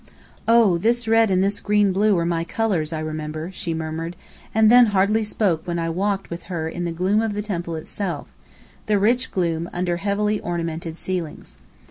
[0.47, 4.15] "Oh, this red and this green blue were my colours, I remember," she murmured,
[4.51, 7.75] and then hardly spoke when I walked with her in the gloom of the temple
[7.75, 8.27] itself
[8.87, 11.59] the rich gloom under heavily ornamented ceilings.